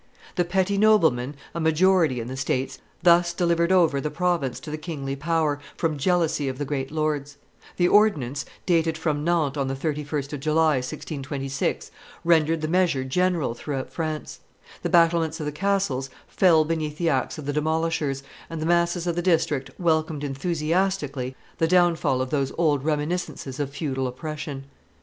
The 0.35 0.45
petty 0.45 0.79
noblemen, 0.79 1.35
a 1.53 1.59
majority 1.59 2.19
in 2.19 2.27
the 2.27 2.35
states, 2.35 2.79
thus 3.03 3.33
delivered 3.33 3.71
over 3.71 4.01
the 4.01 4.09
province 4.09 4.59
to 4.61 4.71
the 4.71 4.77
kingly 4.79 5.15
power, 5.15 5.59
from 5.77 5.95
jealousy 5.95 6.47
of 6.49 6.57
the 6.57 6.65
great 6.65 6.89
lords. 6.89 7.37
The 7.77 7.87
ordinance, 7.87 8.43
dated 8.65 8.97
from 8.97 9.23
Nantes 9.23 9.57
on 9.57 9.67
the 9.67 9.75
31st 9.75 10.33
of 10.33 10.39
July, 10.39 10.77
1626, 10.77 11.91
rendered 12.23 12.61
the 12.61 12.67
measure 12.67 13.03
general 13.03 13.53
throughout 13.53 13.93
France. 13.93 14.39
The 14.81 14.89
battlements 14.89 15.39
of 15.39 15.45
the 15.45 15.51
castles 15.51 16.09
fell 16.27 16.65
beneath 16.65 16.97
the 16.97 17.09
axe 17.09 17.37
of 17.37 17.45
the 17.45 17.53
demolishers, 17.53 18.23
and 18.49 18.59
the 18.59 18.65
masses 18.65 19.05
of 19.05 19.15
the 19.15 19.21
district 19.21 19.69
welcomed 19.77 20.23
enthusiastically 20.23 21.35
the 21.59 21.67
downfall 21.67 22.23
of 22.23 22.31
those 22.31 22.51
old 22.57 22.83
reminiscences 22.83 23.59
of 23.59 23.69
feudal 23.69 24.07
oppression. 24.07 24.63